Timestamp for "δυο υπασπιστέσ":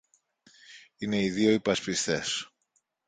1.29-2.49